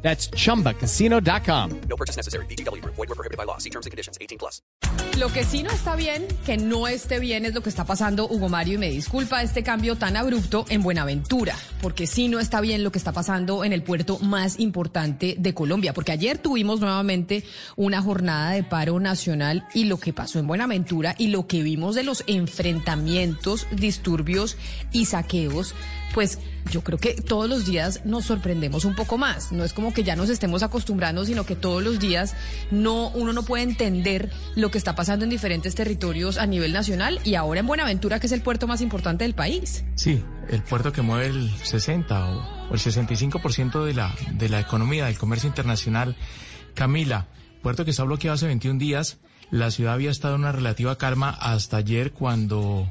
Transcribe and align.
That's 0.00 0.30
chumbacasino.com. 0.30 1.80
No 1.88 1.96
purchase 1.96 2.16
necessary. 2.16 2.46
BGW. 2.46 2.82
Void 2.84 2.96
were 2.96 3.14
prohibited 3.14 3.36
by 3.36 3.44
law. 3.44 3.58
See 3.58 3.70
terms 3.70 3.86
and 3.86 3.90
conditions. 3.90 4.16
18 4.20 4.38
plus. 4.38 4.62
Lo 5.18 5.32
que 5.32 5.42
sí 5.42 5.64
no 5.64 5.70
está 5.70 5.96
bien, 5.96 6.28
que 6.46 6.56
no 6.56 6.86
esté 6.86 7.18
bien, 7.18 7.44
es 7.44 7.52
lo 7.52 7.60
que 7.60 7.68
está 7.68 7.84
pasando, 7.84 8.28
Hugo 8.28 8.48
Mario, 8.48 8.74
y 8.74 8.78
me 8.78 8.88
disculpa 8.88 9.42
este 9.42 9.64
cambio 9.64 9.96
tan 9.96 10.16
abrupto 10.16 10.64
en 10.68 10.80
Buenaventura, 10.80 11.56
porque 11.82 12.06
sí 12.06 12.28
no 12.28 12.38
está 12.38 12.60
bien 12.60 12.84
lo 12.84 12.92
que 12.92 12.98
está 12.98 13.10
pasando 13.10 13.64
en 13.64 13.72
el 13.72 13.82
puerto 13.82 14.20
más 14.20 14.60
importante 14.60 15.34
de 15.36 15.54
Colombia, 15.54 15.92
porque 15.92 16.12
ayer 16.12 16.38
tuvimos 16.38 16.78
nuevamente 16.78 17.42
una 17.74 18.00
jornada 18.00 18.52
de 18.52 18.62
paro 18.62 19.00
nacional 19.00 19.66
y 19.74 19.86
lo 19.86 19.98
que 19.98 20.12
pasó 20.12 20.38
en 20.38 20.46
Buenaventura 20.46 21.16
y 21.18 21.28
lo 21.28 21.48
que 21.48 21.64
vimos 21.64 21.96
de 21.96 22.04
los 22.04 22.22
enfrentamientos, 22.28 23.66
disturbios 23.72 24.56
y 24.92 25.06
saqueos, 25.06 25.74
pues 26.14 26.38
yo 26.70 26.82
creo 26.82 26.98
que 26.98 27.14
todos 27.14 27.48
los 27.48 27.66
días 27.66 28.04
nos 28.04 28.26
sorprendemos 28.26 28.84
un 28.84 28.94
poco 28.94 29.18
más. 29.18 29.52
No 29.52 29.64
es 29.64 29.72
como 29.72 29.92
que 29.92 30.04
ya 30.04 30.16
nos 30.16 30.28
estemos 30.28 30.62
acostumbrando, 30.62 31.24
sino 31.24 31.44
que 31.44 31.56
todos 31.56 31.82
los 31.82 31.98
días 31.98 32.34
no, 32.70 33.08
uno 33.10 33.32
no 33.32 33.42
puede 33.42 33.62
entender 33.62 34.30
lo 34.54 34.70
que 34.70 34.78
está 34.78 34.94
pasando 34.94 35.24
en 35.24 35.30
diferentes 35.30 35.74
territorios 35.74 36.38
a 36.38 36.46
nivel 36.46 36.72
nacional 36.72 37.20
y 37.24 37.34
ahora 37.34 37.60
en 37.60 37.66
Buenaventura, 37.66 38.20
que 38.20 38.26
es 38.26 38.32
el 38.32 38.42
puerto 38.42 38.66
más 38.66 38.80
importante 38.80 39.24
del 39.24 39.34
país. 39.34 39.84
Sí, 39.94 40.22
el 40.48 40.62
puerto 40.62 40.92
que 40.92 41.02
mueve 41.02 41.26
el 41.26 41.50
60 41.62 42.24
o, 42.26 42.74
el 42.74 42.80
65% 42.80 43.84
de 43.84 43.94
la, 43.94 44.14
de 44.32 44.48
la 44.48 44.60
economía, 44.60 45.06
del 45.06 45.18
comercio 45.18 45.48
internacional. 45.48 46.16
Camila, 46.74 47.28
puerto 47.62 47.84
que 47.84 47.90
está 47.90 48.04
bloqueado 48.04 48.34
hace 48.34 48.46
21 48.46 48.78
días. 48.78 49.18
La 49.50 49.70
ciudad 49.70 49.94
había 49.94 50.10
estado 50.10 50.34
en 50.34 50.42
una 50.42 50.52
relativa 50.52 50.96
calma 50.98 51.30
hasta 51.30 51.78
ayer 51.78 52.12
cuando 52.12 52.86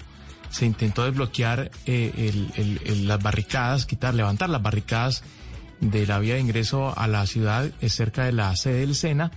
se 0.49 0.65
intentó 0.65 1.05
desbloquear 1.05 1.71
eh, 1.85 3.01
las 3.03 3.21
barricadas, 3.21 3.85
quitar, 3.85 4.13
levantar 4.13 4.49
las 4.49 4.61
barricadas 4.61 5.23
de 5.79 6.07
la 6.07 6.19
vía 6.19 6.35
de 6.35 6.41
ingreso 6.41 6.97
a 6.97 7.07
la 7.07 7.25
ciudad 7.25 7.69
eh, 7.81 7.89
cerca 7.89 8.25
de 8.25 8.31
la 8.31 8.55
sede 8.55 8.79
del 8.79 8.95
SENA. 8.95 9.31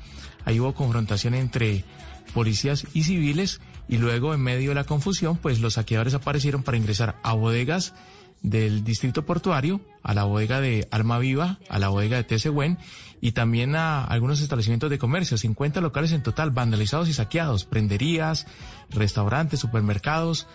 Ahí 0.45 0.61
hubo 0.61 0.75
confrontación 0.75 1.35
entre 1.35 1.85
policías 2.33 2.87
y 2.95 3.05
civiles 3.05 3.61
y 3.89 3.99
luego 3.99 4.35
en 4.35 4.41
medio 4.41 4.71
de 4.71 4.77
la 4.77 4.85
confusión 4.85 5.37
pues 5.37 5.61
los 5.61 5.75
saqueadores 5.75 6.15
aparecieron 6.15 6.63
para 6.63 6.79
ingresar 6.79 7.17
a 7.23 7.33
bodegas 7.33 7.95
del 8.43 8.85
distrito 8.85 9.27
portuario, 9.27 9.81
a 10.03 10.15
la 10.15 10.25
bodega 10.25 10.61
de 10.61 10.89
Alma 10.91 11.19
Viva, 11.19 11.59
a 11.69 11.79
la 11.79 11.89
bodega 11.89 12.17
de 12.17 12.25
Tesegüen 12.25 12.79
y 13.21 13.33
también 13.33 13.77
a 13.77 14.05
algunos 14.05 14.41
establecimientos 14.41 14.89
de 14.89 14.99
comercio, 14.99 15.37
50 15.37 15.81
locales 15.83 16.13
en 16.13 16.23
total 16.23 16.51
vandalizados 16.51 17.09
y 17.09 17.13
saqueados, 17.13 17.67
prenderías, 17.67 18.47
restaurantes, 18.89 19.61
supermercados, 19.61 20.47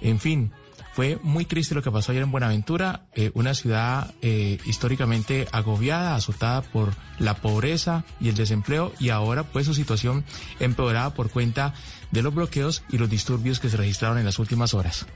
en 0.00 0.18
fin, 0.18 0.52
fue 0.92 1.18
muy 1.22 1.44
triste 1.44 1.74
lo 1.74 1.82
que 1.82 1.90
pasó 1.90 2.12
ayer 2.12 2.24
en 2.24 2.32
Buenaventura, 2.32 3.06
eh, 3.14 3.30
una 3.34 3.54
ciudad 3.54 4.12
eh, 4.22 4.58
históricamente 4.66 5.46
agobiada, 5.52 6.16
azotada 6.16 6.62
por 6.62 6.94
la 7.18 7.34
pobreza 7.34 8.04
y 8.20 8.28
el 8.28 8.34
desempleo 8.34 8.92
y 8.98 9.10
ahora 9.10 9.44
pues 9.44 9.66
su 9.66 9.74
situación 9.74 10.24
empeorada 10.58 11.14
por 11.14 11.30
cuenta 11.30 11.74
de 12.10 12.22
los 12.22 12.34
bloqueos 12.34 12.82
y 12.90 12.98
los 12.98 13.08
disturbios 13.08 13.60
que 13.60 13.68
se 13.68 13.76
registraron 13.76 14.18
en 14.18 14.24
las 14.24 14.38
últimas 14.38 14.74
horas. 14.74 15.06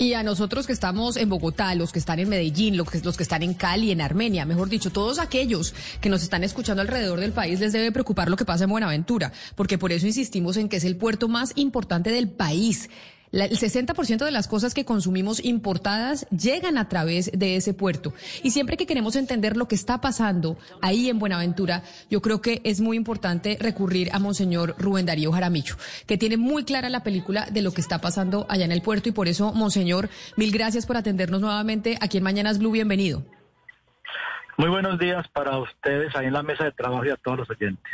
Y 0.00 0.14
a 0.14 0.22
nosotros 0.22 0.68
que 0.68 0.72
estamos 0.72 1.16
en 1.16 1.28
Bogotá, 1.28 1.74
los 1.74 1.90
que 1.90 1.98
están 1.98 2.20
en 2.20 2.28
Medellín, 2.28 2.76
los 2.76 2.88
que, 2.88 3.00
los 3.00 3.16
que 3.16 3.24
están 3.24 3.42
en 3.42 3.54
Cali, 3.54 3.90
en 3.90 4.00
Armenia, 4.00 4.46
mejor 4.46 4.68
dicho, 4.68 4.90
todos 4.90 5.18
aquellos 5.18 5.74
que 6.00 6.08
nos 6.08 6.22
están 6.22 6.44
escuchando 6.44 6.82
alrededor 6.82 7.18
del 7.18 7.32
país 7.32 7.58
les 7.58 7.72
debe 7.72 7.90
preocupar 7.90 8.30
lo 8.30 8.36
que 8.36 8.44
pasa 8.44 8.64
en 8.64 8.70
Buenaventura, 8.70 9.32
porque 9.56 9.76
por 9.76 9.90
eso 9.90 10.06
insistimos 10.06 10.56
en 10.56 10.68
que 10.68 10.76
es 10.76 10.84
el 10.84 10.96
puerto 10.96 11.26
más 11.26 11.52
importante 11.56 12.12
del 12.12 12.28
país. 12.28 12.88
La- 13.30 13.44
el 13.44 13.58
60% 13.58 14.24
de 14.24 14.30
las 14.30 14.48
cosas 14.48 14.72
que 14.74 14.84
consumimos 14.84 15.44
importadas 15.44 16.26
llegan 16.30 16.78
a 16.78 16.88
través 16.88 17.30
de 17.34 17.56
ese 17.56 17.74
puerto. 17.74 18.14
Y 18.42 18.50
siempre 18.50 18.76
que 18.76 18.86
queremos 18.86 19.16
entender 19.16 19.56
lo 19.56 19.68
que 19.68 19.74
está 19.74 20.00
pasando 20.00 20.56
ahí 20.80 21.08
en 21.10 21.18
Buenaventura, 21.18 21.82
yo 22.10 22.22
creo 22.22 22.40
que 22.40 22.60
es 22.64 22.80
muy 22.80 22.96
importante 22.96 23.58
recurrir 23.60 24.10
a 24.12 24.18
Monseñor 24.18 24.74
Rubén 24.78 25.06
Darío 25.06 25.30
Jaramillo, 25.32 25.76
que 26.06 26.16
tiene 26.16 26.36
muy 26.36 26.64
clara 26.64 26.88
la 26.88 27.02
película 27.04 27.46
de 27.50 27.62
lo 27.62 27.72
que 27.72 27.80
está 27.80 28.00
pasando 28.00 28.46
allá 28.48 28.64
en 28.64 28.72
el 28.72 28.82
puerto. 28.82 29.08
Y 29.08 29.12
por 29.12 29.28
eso, 29.28 29.52
Monseñor, 29.52 30.08
mil 30.36 30.50
gracias 30.50 30.86
por 30.86 30.96
atendernos 30.96 31.40
nuevamente 31.40 31.98
aquí 32.00 32.18
en 32.18 32.24
Mañanas 32.24 32.58
Blue. 32.58 32.70
Bienvenido. 32.72 33.24
Muy 34.56 34.70
buenos 34.70 34.98
días 34.98 35.26
para 35.32 35.58
ustedes 35.58 36.14
ahí 36.16 36.26
en 36.26 36.32
la 36.32 36.42
mesa 36.42 36.64
de 36.64 36.72
trabajo 36.72 37.04
y 37.04 37.10
a 37.10 37.16
todos 37.16 37.38
los 37.38 37.50
oyentes. 37.50 37.84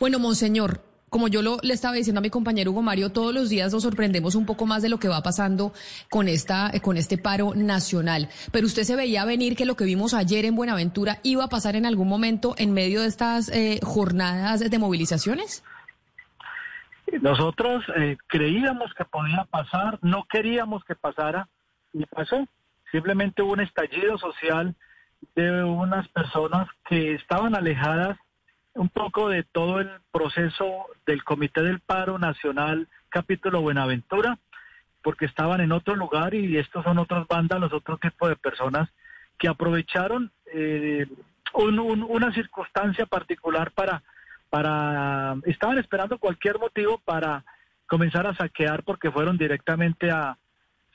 Bueno, 0.00 0.18
Monseñor, 0.18 0.80
como 1.14 1.28
yo 1.28 1.42
lo, 1.42 1.58
le 1.62 1.74
estaba 1.74 1.94
diciendo 1.94 2.18
a 2.18 2.22
mi 2.22 2.28
compañero 2.28 2.72
Hugo 2.72 2.82
Mario, 2.82 3.12
todos 3.12 3.32
los 3.32 3.48
días 3.48 3.72
nos 3.72 3.84
sorprendemos 3.84 4.34
un 4.34 4.46
poco 4.46 4.66
más 4.66 4.82
de 4.82 4.88
lo 4.88 4.98
que 4.98 5.06
va 5.06 5.22
pasando 5.22 5.72
con, 6.10 6.26
esta, 6.26 6.72
con 6.82 6.96
este 6.96 7.18
paro 7.18 7.54
nacional. 7.54 8.28
Pero 8.50 8.66
usted 8.66 8.82
se 8.82 8.96
veía 8.96 9.24
venir 9.24 9.54
que 9.54 9.64
lo 9.64 9.76
que 9.76 9.84
vimos 9.84 10.12
ayer 10.12 10.44
en 10.44 10.56
Buenaventura 10.56 11.20
iba 11.22 11.44
a 11.44 11.48
pasar 11.48 11.76
en 11.76 11.86
algún 11.86 12.08
momento 12.08 12.56
en 12.58 12.72
medio 12.72 13.02
de 13.02 13.06
estas 13.06 13.48
eh, 13.50 13.78
jornadas 13.84 14.68
de 14.68 14.76
movilizaciones. 14.76 15.62
Nosotros 17.22 17.84
eh, 17.94 18.16
creíamos 18.26 18.92
que 18.94 19.04
podía 19.04 19.46
pasar, 19.48 20.00
no 20.02 20.24
queríamos 20.28 20.82
que 20.82 20.96
pasara 20.96 21.48
y 21.92 22.04
pasó. 22.06 22.44
Simplemente 22.90 23.40
hubo 23.40 23.52
un 23.52 23.60
estallido 23.60 24.18
social 24.18 24.74
de 25.36 25.62
unas 25.62 26.08
personas 26.08 26.66
que 26.88 27.14
estaban 27.14 27.54
alejadas 27.54 28.18
un 28.74 28.88
poco 28.88 29.28
de 29.28 29.44
todo 29.44 29.80
el 29.80 29.90
proceso 30.12 30.86
del 31.06 31.22
Comité 31.24 31.62
del 31.62 31.80
Paro 31.80 32.18
Nacional 32.18 32.88
Capítulo 33.08 33.60
Buenaventura, 33.60 34.38
porque 35.02 35.26
estaban 35.26 35.60
en 35.60 35.72
otro 35.72 35.94
lugar 35.94 36.34
y 36.34 36.56
estos 36.56 36.82
son 36.84 36.98
otros 36.98 37.26
vándalos, 37.28 37.72
otro 37.72 37.98
tipo 37.98 38.28
de 38.28 38.36
personas 38.36 38.88
que 39.38 39.48
aprovecharon 39.48 40.30
eh, 40.52 41.06
un- 41.52 41.78
una 42.08 42.32
circunstancia 42.32 43.06
particular 43.06 43.70
para, 43.72 44.02
para, 44.50 45.36
estaban 45.44 45.78
esperando 45.78 46.18
cualquier 46.18 46.58
motivo 46.58 46.98
para 47.04 47.44
comenzar 47.86 48.26
a 48.26 48.34
saquear 48.34 48.82
porque 48.82 49.10
fueron 49.10 49.36
directamente 49.36 50.10
a 50.10 50.36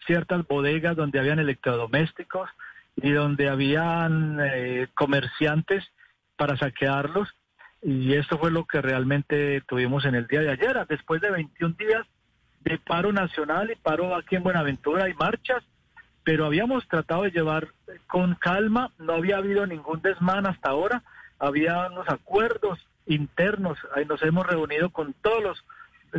ciertas 0.06 0.46
bodegas 0.48 0.96
donde 0.96 1.20
habían 1.20 1.40
electrodomésticos 1.40 2.50
y 2.98 3.12
donde 3.12 3.48
habían 3.48 4.40
eh, 4.42 4.88
comerciantes 4.96 5.86
para 6.36 6.58
saquearlos 6.58 7.30
y 7.82 8.14
esto 8.14 8.38
fue 8.38 8.52
lo 8.52 8.66
que 8.66 8.82
realmente 8.82 9.62
tuvimos 9.62 10.06
en 10.06 10.16
el 10.16 10.28
día 10.28 10.42
de 10.42 10.52
ayer, 10.52 10.86
después 10.88 11.22
de 11.22 11.32
21 11.32 11.76
días 11.78 12.06
de 12.62 12.78
paro 12.78 13.14
nacional 13.14 13.72
y 13.72 13.76
paro 13.76 14.16
aquí 14.16 14.36
en 14.36 14.44
Buenaventura 14.44 15.10
y 15.10 15.14
marchas, 15.14 15.64
pero 16.24 16.46
habíamos 16.46 16.88
tratado 16.88 17.24
de 17.24 17.32
llevar 17.32 17.70
con 18.08 18.36
calma, 18.36 18.92
no 18.98 19.14
había 19.14 19.38
habido 19.38 19.66
ningún 19.66 20.02
desmán 20.02 20.46
hasta 20.46 20.70
ahora, 20.70 21.04
había 21.40 21.88
unos 21.88 22.08
acuerdos 22.10 22.86
internos, 23.06 23.78
ahí 23.96 24.06
nos 24.06 24.22
hemos 24.24 24.46
reunido 24.46 24.90
con 24.90 25.14
todos 25.14 25.42
los 25.42 25.64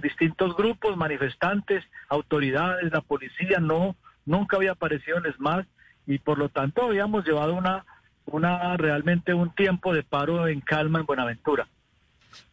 distintos 0.02 0.56
grupos, 0.56 0.96
manifestantes, 0.96 1.84
autoridades, 2.08 2.90
la 2.90 3.02
policía, 3.02 3.58
no, 3.60 3.96
nunca 4.24 4.56
había 4.56 4.72
aparecido 4.72 5.18
en 5.18 5.26
ESMAD 5.26 5.66
y 6.06 6.18
por 6.18 6.38
lo 6.38 6.48
tanto 6.48 6.84
habíamos 6.84 7.24
llevado 7.24 7.54
una, 7.54 7.84
una 8.32 8.76
realmente 8.76 9.34
un 9.34 9.54
tiempo 9.54 9.92
de 9.92 10.02
paro 10.02 10.46
en 10.46 10.60
calma 10.60 11.00
en 11.00 11.06
Buenaventura. 11.06 11.66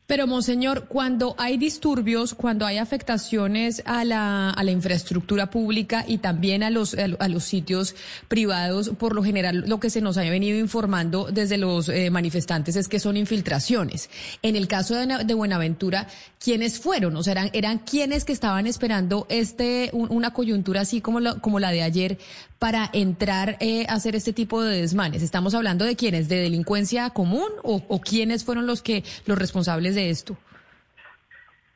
Pero, 0.07 0.25
Monseñor, 0.25 0.85
cuando 0.87 1.35
hay 1.37 1.57
disturbios, 1.57 2.33
cuando 2.33 2.65
hay 2.65 2.77
afectaciones 2.77 3.83
a 3.85 4.05
la, 4.05 4.55
infraestructura 4.71 5.49
pública 5.49 6.05
y 6.07 6.19
también 6.19 6.63
a 6.63 6.69
los, 6.69 6.95
a 6.95 7.27
los 7.27 7.43
sitios 7.43 7.93
privados, 8.29 8.91
por 8.97 9.13
lo 9.13 9.21
general 9.21 9.65
lo 9.67 9.81
que 9.81 9.89
se 9.89 9.99
nos 9.99 10.17
ha 10.17 10.21
venido 10.21 10.57
informando 10.59 11.27
desde 11.29 11.57
los 11.57 11.89
eh, 11.89 12.09
manifestantes 12.09 12.77
es 12.77 12.87
que 12.87 12.99
son 13.01 13.17
infiltraciones. 13.17 14.09
En 14.43 14.55
el 14.55 14.69
caso 14.69 14.95
de 14.95 15.33
Buenaventura, 15.33 16.07
¿quiénes 16.39 16.79
fueron? 16.79 17.17
O 17.17 17.23
sea, 17.23 17.33
eran, 17.33 17.49
eran 17.51 17.79
quienes 17.79 18.23
que 18.23 18.31
estaban 18.31 18.65
esperando 18.65 19.27
este, 19.29 19.89
un- 19.91 20.09
una 20.09 20.31
coyuntura 20.31 20.81
así 20.81 21.01
como 21.01 21.19
la, 21.19 21.35
como 21.35 21.59
la 21.59 21.71
de 21.71 21.83
ayer 21.83 22.17
para 22.59 22.89
entrar 22.91 23.57
eh, 23.59 23.85
a 23.87 23.93
hacer 23.93 24.15
este 24.15 24.33
tipo 24.33 24.63
de 24.63 24.81
desmanes. 24.81 25.21
¿Estamos 25.21 25.53
hablando 25.53 25.85
de 25.85 25.95
quiénes? 25.95 26.27
¿De 26.27 26.37
delincuencia 26.37 27.09
común 27.11 27.49
o, 27.63 27.83
o 27.87 28.01
quiénes 28.01 28.43
fueron 28.45 28.65
los 28.65 28.81
que 28.81 29.03
los 29.27 29.37
responsables 29.37 29.96
de 29.97 30.09
esto? 30.09 30.37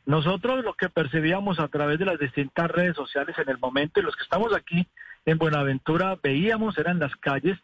Nosotros 0.06 0.64
lo 0.64 0.74
que 0.74 0.90
percibíamos 0.90 1.60
a 1.60 1.68
través 1.68 2.00
de 2.00 2.06
las 2.06 2.20
distintas 2.20 2.70
redes 2.72 2.96
sociales 2.96 3.36
en 3.38 3.50
el 3.50 3.58
momento 3.58 4.00
y 4.00 4.04
los 4.04 4.16
que 4.16 4.24
estamos 4.24 4.54
aquí 4.56 4.88
en 5.26 5.38
Buenaventura 5.38 6.18
veíamos 6.22 6.78
eran 6.78 7.00
las 7.00 7.16
calles 7.16 7.58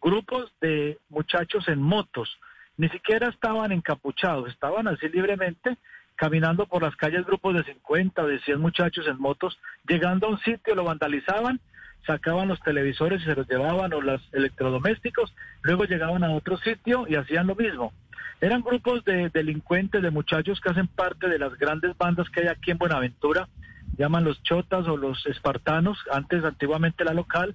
grupos 0.00 0.52
de 0.60 0.98
muchachos 1.08 1.66
en 1.68 1.80
motos, 1.80 2.38
ni 2.76 2.88
siquiera 2.88 3.28
estaban 3.28 3.72
encapuchados, 3.72 4.50
estaban 4.50 4.88
así 4.88 5.08
libremente 5.08 5.76
caminando 6.16 6.66
por 6.66 6.82
las 6.82 6.94
calles 6.96 7.26
grupos 7.26 7.54
de 7.54 7.64
50, 7.64 8.24
de 8.26 8.38
100 8.40 8.60
muchachos 8.60 9.06
en 9.08 9.18
motos, 9.18 9.58
llegando 9.88 10.26
a 10.26 10.30
un 10.30 10.38
sitio 10.40 10.74
lo 10.74 10.84
vandalizaban, 10.84 11.60
sacaban 12.06 12.48
los 12.48 12.60
televisores 12.60 13.22
y 13.22 13.24
se 13.24 13.34
los 13.34 13.48
llevaban 13.48 13.92
o 13.92 14.00
los 14.00 14.20
electrodomésticos, 14.32 15.34
luego 15.62 15.84
llegaban 15.84 16.24
a 16.24 16.30
otro 16.30 16.58
sitio 16.58 17.06
y 17.08 17.16
hacían 17.16 17.46
lo 17.46 17.54
mismo. 17.54 17.92
Eran 18.40 18.62
grupos 18.62 19.04
de 19.04 19.30
delincuentes, 19.30 20.02
de 20.02 20.10
muchachos 20.10 20.60
que 20.60 20.70
hacen 20.70 20.86
parte 20.86 21.28
de 21.28 21.38
las 21.38 21.56
grandes 21.58 21.96
bandas 21.96 22.28
que 22.30 22.40
hay 22.40 22.48
aquí 22.48 22.70
en 22.70 22.78
Buenaventura, 22.78 23.48
llaman 23.96 24.24
los 24.24 24.42
chotas 24.42 24.86
o 24.86 24.96
los 24.96 25.24
espartanos, 25.26 25.98
antes 26.12 26.44
antiguamente 26.44 27.04
la 27.04 27.14
local, 27.14 27.54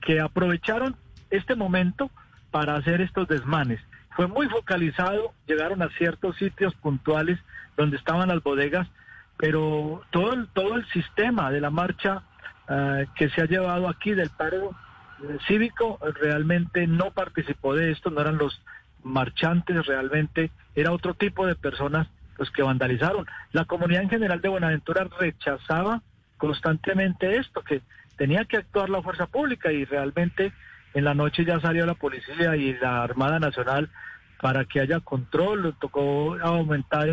que 0.00 0.20
aprovecharon 0.20 0.96
este 1.30 1.54
momento 1.54 2.10
para 2.50 2.76
hacer 2.76 3.00
estos 3.00 3.28
desmanes. 3.28 3.80
Fue 4.16 4.26
muy 4.26 4.48
focalizado, 4.48 5.32
llegaron 5.46 5.82
a 5.82 5.88
ciertos 5.90 6.36
sitios 6.36 6.74
puntuales 6.76 7.38
donde 7.76 7.96
estaban 7.96 8.28
las 8.28 8.42
bodegas, 8.42 8.88
pero 9.36 10.02
todo 10.10 10.32
el, 10.32 10.48
todo 10.48 10.76
el 10.76 10.86
sistema 10.90 11.50
de 11.50 11.60
la 11.60 11.70
marcha 11.70 12.22
eh, 12.68 13.06
que 13.14 13.28
se 13.30 13.42
ha 13.42 13.46
llevado 13.46 13.88
aquí 13.88 14.12
del 14.12 14.30
paro 14.30 14.70
eh, 15.22 15.38
cívico 15.46 15.98
realmente 16.20 16.86
no 16.86 17.10
participó 17.10 17.74
de 17.74 17.92
esto, 17.92 18.10
no 18.10 18.20
eran 18.20 18.38
los 18.38 18.60
marchantes 19.02 19.86
realmente, 19.86 20.50
era 20.74 20.92
otro 20.92 21.14
tipo 21.14 21.46
de 21.46 21.54
personas 21.54 22.08
los 22.38 22.50
que 22.50 22.62
vandalizaron. 22.62 23.26
La 23.52 23.64
comunidad 23.64 24.02
en 24.02 24.10
general 24.10 24.40
de 24.40 24.48
Buenaventura 24.48 25.06
rechazaba 25.18 26.02
constantemente 26.38 27.36
esto, 27.36 27.62
que 27.62 27.82
tenía 28.16 28.44
que 28.44 28.56
actuar 28.56 28.90
la 28.90 29.02
fuerza 29.02 29.26
pública 29.26 29.72
y 29.72 29.84
realmente 29.84 30.52
en 30.94 31.04
la 31.04 31.14
noche 31.14 31.44
ya 31.44 31.60
salió 31.60 31.86
la 31.86 31.94
policía 31.94 32.56
y 32.56 32.74
la 32.74 33.02
Armada 33.02 33.38
Nacional 33.38 33.90
para 34.40 34.64
que 34.64 34.80
haya 34.80 35.00
control, 35.00 35.74
tocó 35.80 36.36
aumentar 36.42 37.08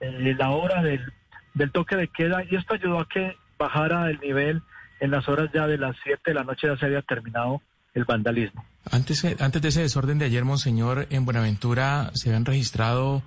el, 0.00 0.36
la 0.38 0.50
hora 0.50 0.82
del 0.82 1.72
toque 1.72 1.96
de 1.96 2.08
queda 2.08 2.44
y 2.44 2.56
esto 2.56 2.74
ayudó 2.74 3.00
a 3.00 3.08
que 3.08 3.36
bajara 3.58 4.10
el 4.10 4.18
nivel 4.20 4.62
en 5.00 5.10
las 5.10 5.28
horas 5.28 5.50
ya 5.52 5.66
de 5.66 5.78
las 5.78 5.96
7 6.04 6.22
de 6.26 6.34
la 6.34 6.44
noche 6.44 6.68
ya 6.68 6.76
se 6.76 6.86
había 6.86 7.02
terminado 7.02 7.60
el 7.94 8.04
vandalismo. 8.04 8.64
Antes, 8.90 9.24
antes 9.40 9.62
de 9.62 9.68
ese 9.68 9.82
desorden 9.82 10.18
de 10.18 10.26
ayer, 10.26 10.44
Monseñor, 10.44 11.06
en 11.10 11.24
Buenaventura 11.24 12.10
se 12.14 12.28
habían 12.28 12.44
registrado 12.44 13.22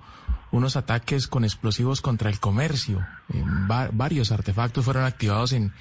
unos 0.50 0.76
ataques 0.76 1.26
con 1.26 1.44
explosivos 1.44 2.00
contra 2.00 2.30
el 2.30 2.40
comercio. 2.40 3.06
Eh, 3.32 3.42
varios 3.92 4.32
artefactos 4.32 4.84
fueron 4.84 5.04
activados 5.04 5.52
en, 5.52 5.72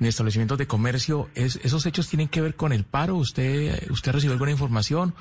establecimientos 0.00 0.58
de 0.58 0.66
comercio. 0.66 1.28
¿Es, 1.34 1.56
¿Esos 1.56 1.86
hechos 1.86 2.08
tienen 2.08 2.28
que 2.28 2.40
ver 2.40 2.56
con 2.56 2.72
el 2.72 2.84
paro? 2.84 3.16
¿Usted, 3.16 3.88
usted 3.90 4.12
recibió 4.12 4.32
alguna 4.32 4.50
información 4.50 5.14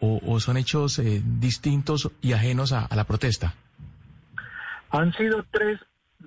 o, 0.00 0.38
son 0.38 0.56
hechos 0.56 1.00
eh, 1.00 1.20
distintos 1.24 2.10
y 2.20 2.32
ajenos 2.32 2.72
a, 2.72 2.84
a 2.84 2.94
la 2.94 3.04
protesta? 3.04 3.54
Han 4.90 5.12
sido 5.14 5.44
tres 5.50 5.80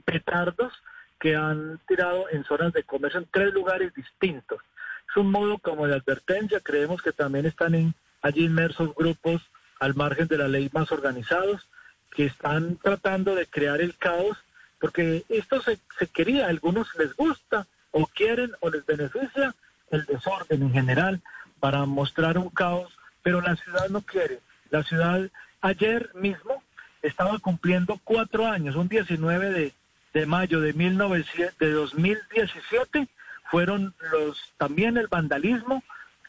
petardos 0.03 0.73
que 1.21 1.35
han 1.35 1.79
tirado 1.87 2.27
en 2.31 2.43
zonas 2.43 2.73
de 2.73 2.81
comercio 2.81 3.19
en 3.19 3.27
tres 3.31 3.53
lugares 3.53 3.93
distintos. 3.93 4.59
Es 5.07 5.15
un 5.15 5.29
modo 5.29 5.59
como 5.59 5.85
de 5.85 5.93
advertencia, 5.93 6.59
creemos 6.61 7.03
que 7.03 7.11
también 7.11 7.45
están 7.45 7.75
en, 7.75 7.93
allí 8.23 8.45
inmersos 8.45 8.95
grupos 8.95 9.43
al 9.79 9.93
margen 9.93 10.27
de 10.27 10.39
la 10.39 10.47
ley 10.47 10.71
más 10.73 10.91
organizados 10.91 11.67
que 12.09 12.25
están 12.25 12.77
tratando 12.77 13.35
de 13.35 13.45
crear 13.45 13.81
el 13.81 13.95
caos, 13.97 14.35
porque 14.79 15.23
esto 15.29 15.61
se, 15.61 15.79
quería, 16.07 16.47
algunos 16.47 16.87
les 16.97 17.15
gusta 17.15 17.67
o 17.91 18.07
quieren 18.07 18.51
o 18.59 18.71
les 18.71 18.83
beneficia 18.83 19.53
el 19.91 20.05
desorden 20.05 20.63
en 20.63 20.71
general 20.71 21.21
para 21.59 21.85
mostrar 21.85 22.39
un 22.39 22.49
caos, 22.49 22.91
pero 23.21 23.41
la 23.41 23.55
ciudad 23.57 23.89
no 23.89 24.01
quiere. 24.01 24.39
La 24.71 24.81
ciudad 24.83 25.29
ayer 25.61 26.09
mismo 26.15 26.63
estaba 27.03 27.37
cumpliendo 27.37 27.99
cuatro 28.03 28.47
años, 28.47 28.75
un 28.75 28.87
19 28.87 29.51
de, 29.51 29.73
de 30.13 30.25
mayo 30.25 30.59
de, 30.59 30.73
19, 30.73 31.25
de 31.59 31.71
2017 31.71 33.07
fueron 33.49 33.93
los 34.11 34.53
también 34.57 34.97
el 34.97 35.07
vandalismo 35.07 35.83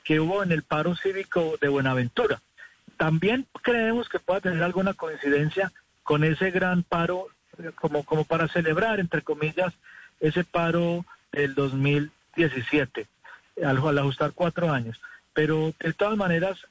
que 0.05 0.21
hubo 0.21 0.43
en 0.43 0.53
el 0.53 0.63
paro 0.63 0.97
cívico 0.97 1.57
de 1.61 1.69
Buenaventura. 1.69 2.41
También 2.97 3.47
creemos 3.63 4.09
que 4.09 4.19
pueda 4.19 4.41
tener 4.41 4.63
alguna 4.63 4.95
coincidencia 4.95 5.73
con 6.03 6.25
ese 6.25 6.51
gran 6.51 6.83
paro, 6.83 7.29
eh, 7.59 7.71
como, 7.75 8.05
como 8.05 8.25
para 8.25 8.49
celebrar, 8.49 9.01
entre 9.01 9.23
comillas, 9.23 9.73
ese 10.21 10.45
paro 10.45 11.05
del 11.31 11.55
2017, 11.55 13.07
al, 13.65 13.79
al 13.79 13.99
ajustar 13.99 14.33
cuatro 14.33 14.71
años. 14.71 15.01
Pero 15.33 15.73
de 15.79 15.93
todas 15.93 16.17
maneras, 16.17 16.67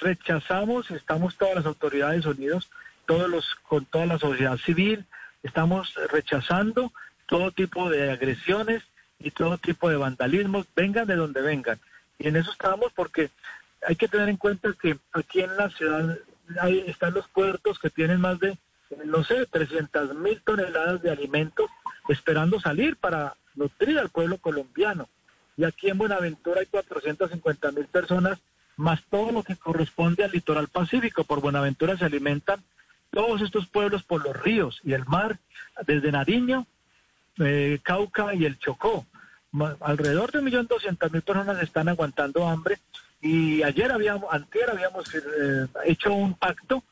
rechazamos, 0.00 0.90
estamos 0.90 1.36
todas 1.36 1.54
las 1.54 1.66
autoridades 1.66 2.26
unidos, 2.26 2.70
todos 3.06 3.28
los, 3.28 3.54
con 3.68 3.84
toda 3.84 4.06
la 4.06 4.18
sociedad 4.18 4.56
civil, 4.56 5.06
estamos 5.42 5.94
rechazando 6.10 6.92
todo 7.26 7.50
tipo 7.50 7.88
de 7.90 8.12
agresiones 8.12 8.82
y 9.18 9.30
todo 9.30 9.58
tipo 9.58 9.88
de 9.88 9.96
vandalismos, 9.96 10.66
vengan 10.74 11.06
de 11.06 11.16
donde 11.16 11.40
vengan. 11.40 11.78
Y 12.18 12.28
en 12.28 12.36
eso 12.36 12.52
estamos 12.52 12.92
porque 12.94 13.30
hay 13.86 13.96
que 13.96 14.08
tener 14.08 14.28
en 14.28 14.36
cuenta 14.36 14.70
que 14.80 14.98
aquí 15.12 15.40
en 15.40 15.56
la 15.56 15.70
ciudad 15.70 16.18
hay, 16.60 16.84
están 16.86 17.14
los 17.14 17.28
puertos 17.28 17.78
que 17.78 17.90
tienen 17.90 18.20
más 18.20 18.38
de, 18.38 18.56
no 19.04 19.24
sé, 19.24 19.46
300 19.46 20.14
mil 20.16 20.40
toneladas 20.42 21.02
de 21.02 21.10
alimentos 21.10 21.70
esperando 22.08 22.60
salir 22.60 22.96
para 22.96 23.36
nutrir 23.54 23.98
al 23.98 24.10
pueblo 24.10 24.38
colombiano. 24.38 25.08
Y 25.56 25.64
aquí 25.64 25.88
en 25.88 25.98
Buenaventura 25.98 26.60
hay 26.60 26.66
450 26.66 27.72
mil 27.72 27.86
personas, 27.86 28.38
más 28.76 29.02
todo 29.10 29.32
lo 29.32 29.42
que 29.42 29.56
corresponde 29.56 30.24
al 30.24 30.32
litoral 30.32 30.68
pacífico. 30.68 31.24
Por 31.24 31.40
Buenaventura 31.40 31.96
se 31.96 32.04
alimentan 32.04 32.62
todos 33.12 33.42
estos 33.42 33.66
pueblos 33.68 34.02
por 34.02 34.24
los 34.24 34.36
ríos 34.42 34.80
y 34.82 34.94
el 34.94 35.04
mar, 35.04 35.38
desde 35.86 36.10
Nariño, 36.10 36.66
eh, 37.38 37.78
Cauca 37.82 38.34
y 38.34 38.44
el 38.44 38.58
Chocó. 38.58 39.06
alrededor 39.80 40.32
de 40.32 40.38
un 40.38 40.46
millón 40.46 40.66
doscientas 40.66 41.12
mil 41.12 41.20
personas 41.20 41.62
están 41.62 41.88
aguantando 41.88 42.48
hambre 42.48 42.78
y 43.20 43.62
ayer 43.62 43.92
habíamos, 43.92 44.32
antier 44.32 44.70
habíamos 44.70 45.14
eh, 45.14 45.66
hecho 45.84 46.14
un 46.14 46.34
pacto 46.34 46.82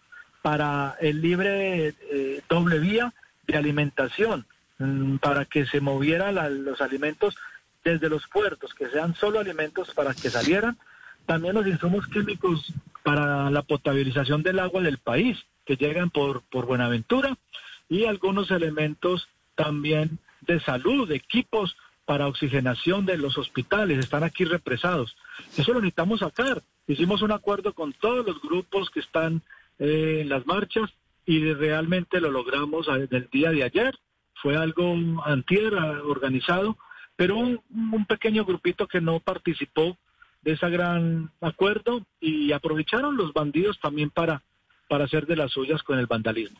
para 0.42 0.96
el 1.00 1.22
libre 1.22 1.94
eh, 2.10 2.42
doble 2.48 2.78
vía 2.78 3.14
de 3.46 3.56
alimentación, 3.56 4.46
mm, 4.78 5.16
para 5.16 5.46
que 5.46 5.64
se 5.64 5.80
movieran 5.80 6.64
los 6.64 6.82
alimentos 6.82 7.34
desde 7.82 8.10
los 8.10 8.28
puertos, 8.28 8.74
que 8.74 8.90
sean 8.90 9.14
solo 9.14 9.40
alimentos 9.40 9.94
para 9.94 10.12
que 10.12 10.28
salieran, 10.28 10.76
también 11.24 11.54
los 11.54 11.66
insumos 11.66 12.06
químicos 12.08 12.74
para 13.02 13.50
la 13.50 13.62
potabilización 13.62 14.42
del 14.42 14.58
agua 14.58 14.82
del 14.82 14.98
país 14.98 15.38
que 15.64 15.76
llegan 15.76 16.10
por, 16.10 16.42
por 16.42 16.66
Buenaventura 16.66 17.36
y 17.88 18.04
algunos 18.04 18.50
elementos 18.50 19.28
también 19.54 20.18
de 20.42 20.60
salud, 20.60 21.10
equipos 21.10 21.76
para 22.04 22.26
oxigenación 22.26 23.06
de 23.06 23.18
los 23.18 23.38
hospitales, 23.38 23.98
están 23.98 24.24
aquí 24.24 24.44
represados. 24.44 25.16
Eso 25.56 25.72
lo 25.72 25.80
necesitamos 25.80 26.20
sacar. 26.20 26.62
Hicimos 26.86 27.22
un 27.22 27.32
acuerdo 27.32 27.72
con 27.72 27.92
todos 27.92 28.26
los 28.26 28.40
grupos 28.42 28.90
que 28.90 29.00
están 29.00 29.42
eh, 29.78 30.18
en 30.22 30.28
las 30.28 30.46
marchas 30.46 30.90
y 31.24 31.52
realmente 31.52 32.20
lo 32.20 32.30
logramos 32.30 32.86
desde 32.86 33.16
el 33.16 33.28
día 33.30 33.50
de 33.50 33.62
ayer. 33.62 33.98
Fue 34.42 34.56
algo 34.56 34.96
antier 35.24 35.74
organizado, 35.74 36.78
pero 37.14 37.36
un 37.36 38.06
pequeño 38.08 38.44
grupito 38.44 38.88
que 38.88 39.00
no 39.00 39.20
participó 39.20 39.96
de 40.42 40.52
ese 40.52 40.68
gran 40.70 41.30
acuerdo 41.40 42.06
y 42.20 42.52
aprovecharon 42.52 43.16
los 43.16 43.32
bandidos 43.32 43.78
también 43.80 44.10
para 44.10 44.42
para 44.90 45.04
hacer 45.04 45.24
de 45.24 45.36
las 45.36 45.52
suyas 45.52 45.84
con 45.84 46.00
el 46.00 46.06
vandalismo. 46.06 46.58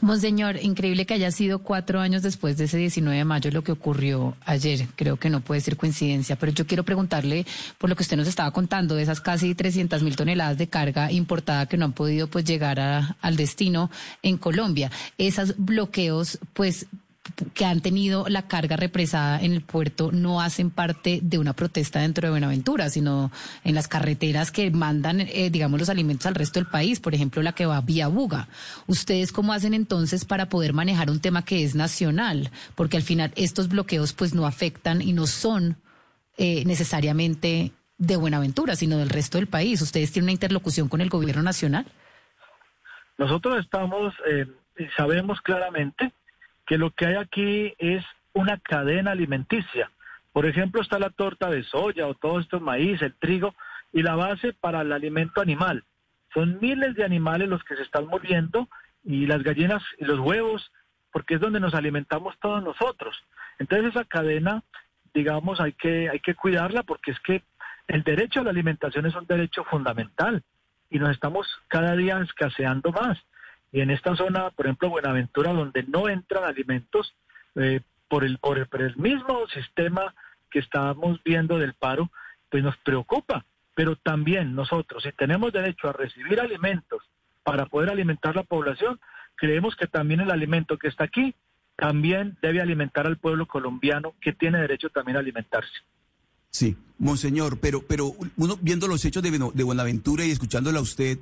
Monseñor, 0.00 0.56
increíble 0.62 1.04
que 1.04 1.12
haya 1.12 1.30
sido 1.30 1.58
cuatro 1.58 2.00
años 2.00 2.22
después 2.22 2.56
de 2.56 2.64
ese 2.64 2.78
19 2.78 3.18
de 3.18 3.24
mayo 3.24 3.50
lo 3.50 3.62
que 3.62 3.72
ocurrió 3.72 4.34
ayer. 4.46 4.86
Creo 4.96 5.18
que 5.18 5.28
no 5.28 5.40
puede 5.40 5.60
ser 5.60 5.76
coincidencia, 5.76 6.36
pero 6.36 6.52
yo 6.52 6.66
quiero 6.66 6.84
preguntarle 6.84 7.44
por 7.76 7.90
lo 7.90 7.96
que 7.96 8.02
usted 8.02 8.16
nos 8.16 8.28
estaba 8.28 8.50
contando 8.50 8.94
de 8.94 9.02
esas 9.02 9.20
casi 9.20 9.54
300 9.54 10.02
mil 10.02 10.16
toneladas 10.16 10.56
de 10.56 10.68
carga 10.68 11.12
importada 11.12 11.66
que 11.66 11.76
no 11.76 11.84
han 11.84 11.92
podido 11.92 12.28
pues 12.28 12.46
llegar 12.46 12.80
al 13.20 13.36
destino 13.36 13.90
en 14.22 14.38
Colombia. 14.38 14.90
Esos 15.18 15.54
bloqueos, 15.58 16.38
pues 16.54 16.86
que 17.54 17.64
han 17.64 17.80
tenido 17.80 18.26
la 18.28 18.42
carga 18.48 18.76
represada 18.76 19.40
en 19.40 19.52
el 19.52 19.62
puerto 19.62 20.12
no 20.12 20.40
hacen 20.40 20.70
parte 20.70 21.20
de 21.22 21.38
una 21.38 21.52
protesta 21.52 22.00
dentro 22.00 22.26
de 22.26 22.30
Buenaventura, 22.30 22.90
sino 22.90 23.30
en 23.64 23.74
las 23.74 23.88
carreteras 23.88 24.50
que 24.50 24.70
mandan, 24.70 25.20
eh, 25.20 25.50
digamos, 25.50 25.80
los 25.80 25.88
alimentos 25.88 26.26
al 26.26 26.34
resto 26.34 26.60
del 26.60 26.68
país, 26.68 27.00
por 27.00 27.14
ejemplo, 27.14 27.42
la 27.42 27.52
que 27.52 27.66
va 27.66 27.80
vía 27.80 28.08
Buga. 28.08 28.48
¿Ustedes 28.86 29.32
cómo 29.32 29.52
hacen 29.52 29.74
entonces 29.74 30.24
para 30.24 30.48
poder 30.48 30.72
manejar 30.72 31.10
un 31.10 31.20
tema 31.20 31.44
que 31.44 31.64
es 31.64 31.74
nacional? 31.74 32.50
Porque 32.74 32.96
al 32.96 33.02
final 33.02 33.32
estos 33.36 33.68
bloqueos 33.68 34.12
pues 34.12 34.34
no 34.34 34.46
afectan 34.46 35.02
y 35.02 35.12
no 35.12 35.26
son 35.26 35.76
eh, 36.38 36.64
necesariamente 36.64 37.72
de 37.98 38.16
Buenaventura, 38.16 38.76
sino 38.76 38.98
del 38.98 39.08
resto 39.08 39.38
del 39.38 39.46
país. 39.46 39.80
¿Ustedes 39.80 40.12
tienen 40.12 40.26
una 40.26 40.32
interlocución 40.32 40.88
con 40.88 41.00
el 41.00 41.08
gobierno 41.08 41.42
nacional? 41.42 41.86
Nosotros 43.18 43.58
estamos 43.58 44.14
eh, 44.28 44.46
sabemos 44.96 45.40
claramente 45.40 46.12
que 46.66 46.78
lo 46.78 46.90
que 46.90 47.06
hay 47.06 47.14
aquí 47.14 47.74
es 47.78 48.04
una 48.32 48.58
cadena 48.58 49.12
alimenticia. 49.12 49.90
Por 50.32 50.46
ejemplo, 50.46 50.82
está 50.82 50.98
la 50.98 51.10
torta 51.10 51.48
de 51.48 51.62
soya 51.62 52.06
o 52.06 52.14
todo 52.14 52.40
esto 52.40 52.60
maíz, 52.60 53.00
el 53.00 53.14
trigo 53.14 53.54
y 53.92 54.02
la 54.02 54.16
base 54.16 54.52
para 54.52 54.82
el 54.82 54.92
alimento 54.92 55.40
animal. 55.40 55.84
Son 56.34 56.58
miles 56.60 56.94
de 56.94 57.04
animales 57.04 57.48
los 57.48 57.64
que 57.64 57.76
se 57.76 57.82
están 57.82 58.06
muriendo 58.06 58.68
y 59.02 59.26
las 59.26 59.42
gallinas 59.42 59.82
y 59.98 60.04
los 60.04 60.18
huevos, 60.18 60.70
porque 61.12 61.36
es 61.36 61.40
donde 61.40 61.60
nos 61.60 61.74
alimentamos 61.74 62.38
todos 62.40 62.62
nosotros. 62.62 63.16
Entonces 63.58 63.90
esa 63.90 64.04
cadena, 64.04 64.62
digamos, 65.14 65.60
hay 65.60 65.72
que, 65.72 66.10
hay 66.10 66.20
que 66.20 66.34
cuidarla 66.34 66.82
porque 66.82 67.12
es 67.12 67.20
que 67.20 67.42
el 67.86 68.02
derecho 68.02 68.40
a 68.40 68.44
la 68.44 68.50
alimentación 68.50 69.06
es 69.06 69.14
un 69.14 69.26
derecho 69.26 69.64
fundamental 69.64 70.42
y 70.90 70.98
nos 70.98 71.10
estamos 71.10 71.46
cada 71.68 71.96
día 71.96 72.20
escaseando 72.20 72.92
más. 72.92 73.18
Y 73.76 73.82
en 73.82 73.90
esta 73.90 74.16
zona, 74.16 74.48
por 74.52 74.64
ejemplo, 74.64 74.88
Buenaventura, 74.88 75.52
donde 75.52 75.82
no 75.82 76.08
entran 76.08 76.44
alimentos 76.44 77.14
eh, 77.56 77.82
por, 78.08 78.24
el, 78.24 78.38
por, 78.38 78.56
el, 78.56 78.66
por 78.68 78.80
el 78.80 78.96
mismo 78.96 79.46
sistema 79.48 80.14
que 80.50 80.60
estábamos 80.60 81.22
viendo 81.22 81.58
del 81.58 81.74
paro, 81.74 82.10
pues 82.48 82.64
nos 82.64 82.74
preocupa. 82.78 83.44
Pero 83.74 83.94
también 83.96 84.54
nosotros, 84.54 85.02
si 85.02 85.12
tenemos 85.12 85.52
derecho 85.52 85.90
a 85.90 85.92
recibir 85.92 86.40
alimentos 86.40 87.02
para 87.42 87.66
poder 87.66 87.90
alimentar 87.90 88.34
la 88.34 88.44
población, 88.44 88.98
creemos 89.34 89.76
que 89.76 89.86
también 89.86 90.20
el 90.20 90.30
alimento 90.30 90.78
que 90.78 90.88
está 90.88 91.04
aquí 91.04 91.34
también 91.76 92.38
debe 92.40 92.62
alimentar 92.62 93.06
al 93.06 93.18
pueblo 93.18 93.44
colombiano 93.44 94.14
que 94.22 94.32
tiene 94.32 94.58
derecho 94.58 94.88
también 94.88 95.18
a 95.18 95.20
alimentarse. 95.20 95.82
Sí, 96.48 96.78
monseñor, 96.96 97.60
pero, 97.60 97.82
pero 97.86 98.14
uno 98.38 98.58
viendo 98.58 98.88
los 98.88 99.04
hechos 99.04 99.22
de, 99.22 99.30
de 99.30 99.64
Buenaventura 99.64 100.24
y 100.24 100.30
escuchándola 100.30 100.78
a 100.78 100.82
usted, 100.82 101.18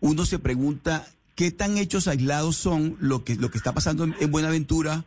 uno 0.00 0.26
se 0.26 0.38
pregunta 0.38 1.06
qué 1.42 1.50
tan 1.50 1.76
hechos 1.76 2.06
aislados 2.06 2.54
son 2.54 2.96
lo 3.00 3.24
que, 3.24 3.34
lo 3.34 3.50
que 3.50 3.58
está 3.58 3.74
pasando 3.74 4.04
en, 4.04 4.14
en 4.20 4.30
Buenaventura 4.30 5.06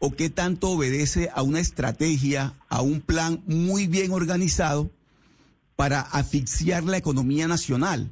o 0.00 0.16
qué 0.16 0.30
tanto 0.30 0.70
obedece 0.70 1.30
a 1.32 1.42
una 1.42 1.60
estrategia, 1.60 2.54
a 2.68 2.82
un 2.82 3.00
plan 3.00 3.40
muy 3.46 3.86
bien 3.86 4.10
organizado 4.10 4.90
para 5.76 6.00
asfixiar 6.00 6.82
la 6.82 6.96
economía 6.96 7.46
nacional 7.46 8.10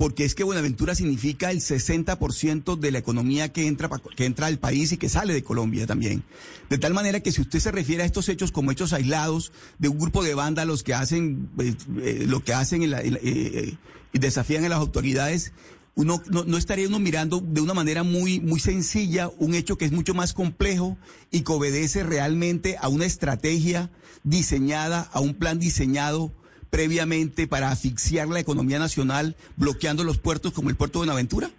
porque 0.00 0.24
es 0.24 0.34
que 0.34 0.44
Buenaventura 0.44 0.94
significa 0.94 1.50
el 1.50 1.60
60% 1.60 2.78
de 2.78 2.90
la 2.90 2.96
economía 2.96 3.52
que 3.52 3.66
entra, 3.66 3.90
que 4.16 4.24
entra 4.24 4.46
al 4.46 4.58
país 4.58 4.92
y 4.92 4.96
que 4.96 5.10
sale 5.10 5.34
de 5.34 5.44
Colombia 5.44 5.86
también. 5.86 6.24
De 6.70 6.78
tal 6.78 6.94
manera 6.94 7.20
que 7.20 7.32
si 7.32 7.42
usted 7.42 7.58
se 7.58 7.70
refiere 7.70 8.02
a 8.02 8.06
estos 8.06 8.30
hechos 8.30 8.50
como 8.50 8.70
hechos 8.70 8.94
aislados 8.94 9.52
de 9.78 9.90
un 9.90 9.98
grupo 9.98 10.24
de 10.24 10.32
vándalos 10.32 10.84
que 10.84 10.94
hacen 10.94 11.50
eh, 11.58 11.74
eh, 11.98 12.24
lo 12.26 12.42
que 12.42 12.54
hacen 12.54 12.82
eh, 12.82 13.76
y 14.14 14.18
desafían 14.18 14.64
a 14.64 14.70
las 14.70 14.78
autoridades, 14.78 15.52
uno 15.94 16.22
no, 16.30 16.56
estaría 16.56 16.88
uno 16.88 16.98
mirando 16.98 17.40
de 17.40 17.60
una 17.60 17.74
manera 17.74 18.02
muy, 18.02 18.40
muy 18.40 18.60
sencilla 18.60 19.28
un 19.38 19.54
hecho 19.54 19.76
que 19.76 19.84
es 19.84 19.92
mucho 19.92 20.14
más 20.14 20.32
complejo 20.32 20.96
y 21.30 21.42
que 21.42 21.52
obedece 21.52 22.04
realmente 22.04 22.76
a 22.80 22.88
una 22.88 23.04
estrategia 23.04 23.90
diseñada, 24.22 25.08
a 25.12 25.20
un 25.20 25.34
plan 25.34 25.58
diseñado 25.58 26.32
previamente 26.70 27.46
para 27.46 27.70
asfixiar 27.70 28.28
la 28.28 28.40
economía 28.40 28.78
nacional 28.78 29.36
bloqueando 29.56 30.04
los 30.04 30.18
puertos 30.18 30.52
como 30.52 30.70
el 30.70 30.76
puerto 30.76 31.00
de 31.00 31.06
Buenaventura? 31.06 31.50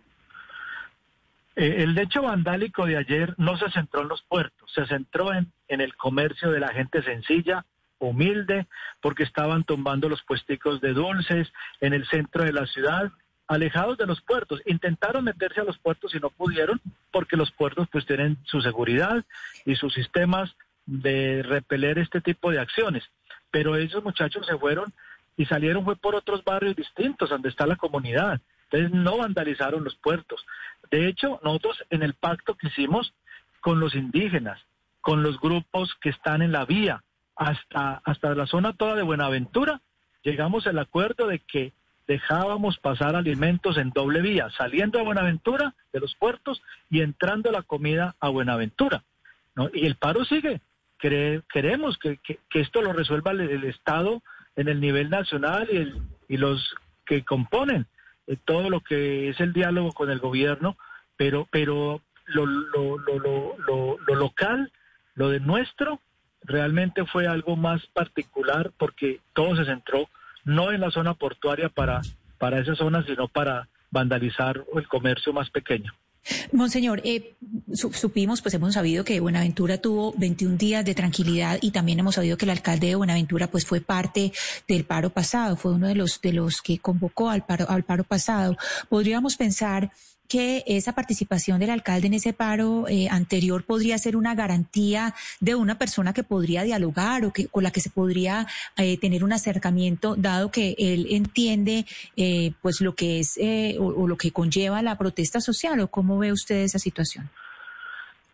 Eh, 1.55 1.83
el 1.83 1.97
hecho 1.97 2.21
vandálico 2.21 2.85
de 2.85 2.97
ayer 2.97 3.35
no 3.37 3.57
se 3.57 3.69
centró 3.71 4.01
en 4.01 4.07
los 4.07 4.21
puertos, 4.23 4.71
se 4.73 4.85
centró 4.87 5.33
en, 5.33 5.51
en 5.67 5.81
el 5.81 5.95
comercio 5.95 6.49
de 6.49 6.61
la 6.61 6.69
gente 6.69 7.03
sencilla, 7.03 7.65
humilde, 7.99 8.67
porque 9.01 9.23
estaban 9.23 9.63
tumbando 9.63 10.09
los 10.09 10.23
puesticos 10.23 10.81
de 10.81 10.93
dulces 10.93 11.51
en 11.81 11.93
el 11.93 12.07
centro 12.07 12.43
de 12.43 12.53
la 12.53 12.65
ciudad, 12.65 13.11
alejados 13.53 13.97
de 13.97 14.05
los 14.05 14.21
puertos. 14.21 14.61
Intentaron 14.65 15.23
meterse 15.23 15.61
a 15.61 15.65
los 15.65 15.77
puertos 15.77 16.15
y 16.15 16.19
no 16.19 16.29
pudieron, 16.29 16.79
porque 17.11 17.37
los 17.37 17.51
puertos 17.51 17.87
pues 17.91 18.05
tienen 18.05 18.37
su 18.43 18.61
seguridad 18.61 19.23
y 19.65 19.75
sus 19.75 19.93
sistemas 19.93 20.55
de 20.85 21.43
repeler 21.43 21.99
este 21.99 22.21
tipo 22.21 22.51
de 22.51 22.59
acciones 22.59 23.03
pero 23.51 23.75
esos 23.75 24.03
muchachos 24.03 24.45
se 24.47 24.57
fueron 24.57 24.91
y 25.37 25.45
salieron 25.45 25.83
fue 25.83 25.95
por 25.95 26.15
otros 26.15 26.43
barrios 26.43 26.75
distintos 26.75 27.29
donde 27.29 27.49
está 27.49 27.67
la 27.67 27.75
comunidad. 27.75 28.41
Entonces 28.69 28.91
no 28.91 29.17
vandalizaron 29.17 29.83
los 29.83 29.95
puertos. 29.95 30.43
De 30.89 31.07
hecho, 31.07 31.39
nosotros 31.43 31.83
en 31.89 32.03
el 32.03 32.13
pacto 32.13 32.55
que 32.55 32.67
hicimos 32.67 33.13
con 33.59 33.79
los 33.79 33.93
indígenas, 33.93 34.59
con 35.01 35.21
los 35.21 35.39
grupos 35.39 35.93
que 36.01 36.09
están 36.09 36.41
en 36.41 36.51
la 36.51 36.65
vía, 36.65 37.03
hasta, 37.35 38.01
hasta 38.05 38.33
la 38.35 38.47
zona 38.47 38.73
toda 38.73 38.95
de 38.95 39.03
Buenaventura, 39.03 39.81
llegamos 40.23 40.67
al 40.67 40.79
acuerdo 40.79 41.27
de 41.27 41.39
que 41.39 41.73
dejábamos 42.11 42.77
pasar 42.77 43.15
alimentos 43.15 43.77
en 43.77 43.91
doble 43.91 44.21
vía, 44.21 44.49
saliendo 44.57 44.99
a 44.99 45.03
Buenaventura 45.03 45.75
de 45.93 45.99
los 45.99 46.15
puertos 46.15 46.61
y 46.89 47.01
entrando 47.01 47.51
la 47.51 47.61
comida 47.61 48.15
a 48.19 48.29
Buenaventura. 48.29 49.03
¿no? 49.55 49.69
Y 49.73 49.85
el 49.85 49.95
paro 49.95 50.25
sigue 50.25 50.61
queremos 51.01 51.97
que, 51.97 52.19
esto 52.53 52.81
lo 52.81 52.93
resuelva 52.93 53.31
el, 53.31 53.63
Estado 53.63 54.21
en 54.55 54.67
el 54.67 54.79
nivel 54.79 55.09
nacional 55.09 55.67
y, 56.27 56.37
los 56.37 56.75
que 57.05 57.23
componen 57.23 57.87
eh, 58.27 58.37
todo 58.45 58.69
lo 58.69 58.79
que 58.81 59.29
es 59.29 59.39
el 59.39 59.51
diálogo 59.51 59.91
con 59.91 60.09
el 60.09 60.19
gobierno, 60.19 60.77
pero, 61.17 61.47
pero 61.51 62.01
lo, 62.25 62.45
lo, 62.45 62.97
lo, 62.97 63.97
lo 64.07 64.15
local, 64.15 64.71
lo 65.15 65.29
de 65.29 65.39
nuestro, 65.39 65.99
realmente 66.43 67.05
fue 67.05 67.27
algo 67.27 67.55
más 67.55 67.85
particular 67.87 68.71
porque 68.77 69.19
todo 69.33 69.55
se 69.55 69.65
centró 69.65 70.07
no 70.45 70.71
en 70.71 70.81
la 70.81 70.91
zona 70.91 71.13
portuaria 71.13 71.69
para, 71.69 72.01
para 72.37 72.59
esa 72.59 72.75
zona, 72.75 73.03
sino 73.05 73.27
para 73.27 73.67
vandalizar 73.91 74.63
el 74.75 74.87
comercio 74.87 75.33
más 75.33 75.49
pequeño. 75.49 75.93
Monseñor, 76.51 77.01
eh, 77.03 77.33
supimos, 77.73 78.41
pues 78.41 78.53
hemos 78.53 78.75
sabido 78.75 79.03
que 79.03 79.19
Buenaventura 79.19 79.79
tuvo 79.79 80.13
21 80.17 80.55
días 80.55 80.85
de 80.85 80.93
tranquilidad 80.93 81.57
y 81.61 81.71
también 81.71 81.99
hemos 81.99 82.15
sabido 82.15 82.37
que 82.37 82.45
el 82.45 82.51
alcalde 82.51 82.87
de 82.87 82.95
Buenaventura 82.95 83.47
pues 83.47 83.65
fue 83.65 83.81
parte 83.81 84.31
del 84.67 84.85
paro 84.85 85.09
pasado, 85.09 85.55
fue 85.55 85.73
uno 85.73 85.87
de 85.87 85.95
los 85.95 86.21
de 86.21 86.33
los 86.33 86.61
que 86.61 86.77
convocó 86.77 87.29
al 87.29 87.45
paro 87.45 87.67
al 87.69 87.83
paro 87.83 88.03
pasado. 88.03 88.55
Podríamos 88.87 89.35
pensar 89.35 89.91
que 90.31 90.63
esa 90.65 90.95
participación 90.95 91.59
del 91.59 91.71
alcalde 91.71 92.07
en 92.07 92.13
ese 92.13 92.31
paro 92.31 92.85
eh, 92.87 93.09
anterior 93.09 93.65
podría 93.65 93.97
ser 93.97 94.15
una 94.15 94.33
garantía 94.33 95.13
de 95.41 95.55
una 95.55 95.77
persona 95.77 96.13
que 96.13 96.23
podría 96.23 96.63
dialogar 96.63 97.25
o 97.25 97.33
que 97.33 97.49
con 97.49 97.63
la 97.63 97.71
que 97.71 97.81
se 97.81 97.89
podría 97.89 98.47
eh, 98.77 98.97
tener 98.97 99.25
un 99.25 99.33
acercamiento, 99.33 100.15
dado 100.15 100.49
que 100.49 100.73
él 100.79 101.07
entiende 101.09 101.85
eh, 102.15 102.53
pues 102.61 102.79
lo 102.79 102.95
que 102.95 103.19
es 103.19 103.37
o, 103.77 103.87
o, 103.87 104.07
lo 104.07 104.15
que 104.15 104.31
conlleva 104.31 104.81
la 104.81 104.97
protesta 104.97 105.41
social. 105.41 105.81
¿O 105.81 105.89
cómo 105.89 106.17
ve 106.17 106.31
usted 106.31 106.63
esa 106.63 106.79
situación? 106.79 107.29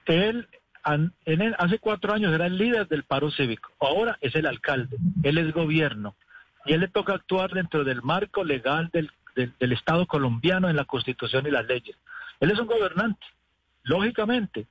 Él, 0.06 0.48
en 0.86 1.42
él, 1.42 1.56
hace 1.58 1.80
cuatro 1.80 2.14
años 2.14 2.32
era 2.32 2.46
el 2.46 2.60
líder 2.60 2.88
del 2.88 3.06
paro 3.06 3.32
cívico. 3.32 3.72
Ahora 3.80 4.20
es 4.22 4.36
el 4.36 4.46
alcalde. 4.46 4.98
Él 5.24 5.40
es 5.40 5.52
gobierno 5.52 6.16
y 6.64 6.74
él 6.74 6.82
le 6.82 6.90
toca 6.90 7.14
actuar 7.16 7.54
dentro 7.54 7.84
del 7.84 8.04
marco 8.04 8.44
legal 8.44 8.92
del 8.94 9.10
del 9.46 9.72
Estado 9.72 10.06
colombiano 10.06 10.70
en 10.70 10.76
la 10.76 10.86
Constitución 10.86 11.46
y 11.48 11.52
las 11.52 11.66
leyes. 11.66 11.96
Él 12.40 12.52
es 12.52 12.60
un 12.60 12.68
gobernante, 12.68 13.26
lógicamente, 13.84 14.68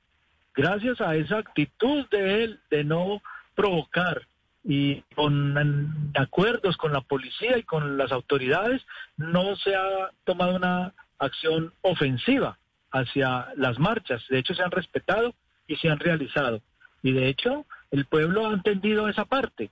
gracias 0.53 1.01
a 1.01 1.15
esa 1.15 1.37
actitud 1.37 2.07
de 2.09 2.43
él 2.43 2.59
de 2.69 2.83
no 2.83 3.21
provocar 3.55 4.27
y 4.63 5.01
con 5.15 6.11
acuerdos 6.15 6.75
con 6.75 6.91
la 6.91 7.01
policía 7.01 7.57
y 7.57 7.63
con 7.63 7.97
las 7.97 8.11
autoridades, 8.11 8.85
no 9.15 9.55
se 9.55 9.73
ha 9.75 10.11
tomado 10.25 10.57
una 10.57 10.93
acción 11.19 11.73
ofensiva 11.81 12.57
hacia 12.91 13.47
las 13.55 13.79
marchas. 13.79 14.25
De 14.29 14.39
hecho, 14.39 14.53
se 14.53 14.63
han 14.63 14.71
respetado 14.71 15.33
y 15.67 15.77
se 15.77 15.89
han 15.89 15.99
realizado. 15.99 16.61
Y 17.01 17.13
de 17.13 17.29
hecho, 17.29 17.65
el 17.91 18.05
pueblo 18.05 18.47
ha 18.47 18.53
entendido 18.53 19.07
esa 19.07 19.23
parte. 19.23 19.71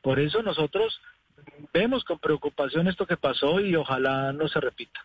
Por 0.00 0.18
eso 0.18 0.42
nosotros 0.42 1.00
vemos 1.72 2.04
con 2.04 2.18
preocupación 2.18 2.88
esto 2.88 3.06
que 3.06 3.16
pasó 3.16 3.60
y 3.60 3.74
ojalá 3.76 4.32
no 4.32 4.48
se 4.48 4.60
repita. 4.60 5.00